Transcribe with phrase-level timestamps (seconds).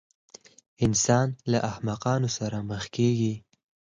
[0.85, 3.35] انسان له احمقانو سره مخ کېږي.